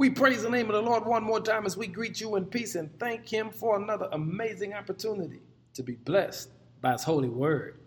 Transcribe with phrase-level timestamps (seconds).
[0.00, 2.46] We praise the name of the Lord one more time as we greet you in
[2.46, 5.42] peace and thank Him for another amazing opportunity
[5.74, 6.48] to be blessed
[6.80, 7.80] by His holy word.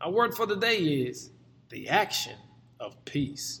[0.00, 1.28] Our word for the day is
[1.68, 2.36] the action
[2.80, 3.60] of peace.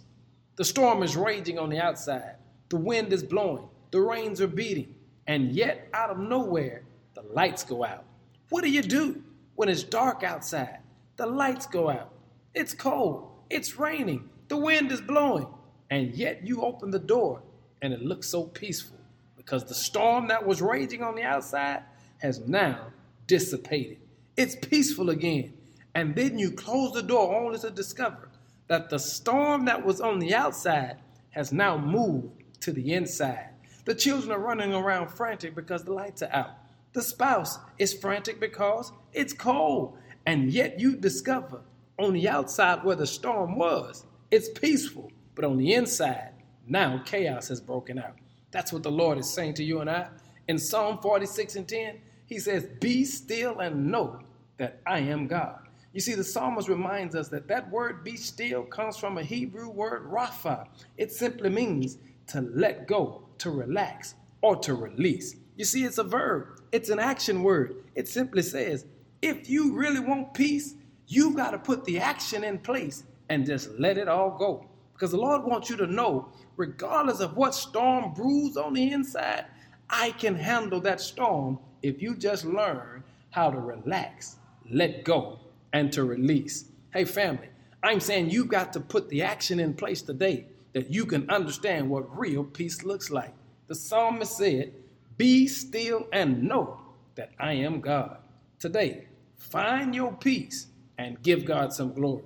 [0.56, 2.36] The storm is raging on the outside,
[2.70, 4.94] the wind is blowing, the rains are beating,
[5.26, 8.04] and yet out of nowhere, the lights go out.
[8.48, 9.22] What do you do
[9.56, 10.78] when it's dark outside?
[11.16, 12.14] The lights go out.
[12.54, 15.48] It's cold, it's raining, the wind is blowing,
[15.90, 17.42] and yet you open the door
[17.82, 18.98] and it looks so peaceful
[19.36, 21.82] because the storm that was raging on the outside
[22.18, 22.88] has now
[23.26, 23.98] dissipated.
[24.36, 25.54] It's peaceful again.
[25.94, 28.28] And then you close the door only to discover
[28.68, 30.96] that the storm that was on the outside
[31.30, 32.30] has now moved
[32.60, 33.48] to the inside.
[33.84, 36.50] The children are running around frantic because the lights are out.
[36.92, 39.96] The spouse is frantic because it's cold.
[40.26, 41.60] And yet you discover
[41.98, 45.10] on the outside where the storm was, it's peaceful.
[45.34, 46.32] But on the inside,
[46.68, 48.16] now chaos has broken out.
[48.50, 50.08] That's what the Lord is saying to you and I.
[50.48, 54.20] In Psalm 46 and 10, he says, Be still and know
[54.58, 55.60] that I am God.
[55.92, 59.68] You see, the psalmist reminds us that that word be still comes from a Hebrew
[59.68, 60.66] word, rapha.
[60.96, 61.98] It simply means
[62.28, 65.36] to let go, to relax, or to release.
[65.56, 67.76] You see, it's a verb, it's an action word.
[67.94, 68.84] It simply says,
[69.22, 70.74] if you really want peace,
[71.08, 74.66] you've got to put the action in place and just let it all go.
[74.98, 79.44] Because the Lord wants you to know, regardless of what storm brews on the inside,
[79.88, 84.38] I can handle that storm if you just learn how to relax,
[84.68, 85.38] let go,
[85.72, 86.64] and to release.
[86.92, 87.48] Hey, family,
[87.80, 91.88] I'm saying you've got to put the action in place today that you can understand
[91.88, 93.32] what real peace looks like.
[93.68, 94.72] The psalmist said,
[95.16, 96.80] Be still and know
[97.14, 98.16] that I am God.
[98.58, 99.06] Today,
[99.36, 100.66] find your peace
[100.98, 102.24] and give God some glory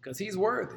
[0.00, 0.76] because He's worthy.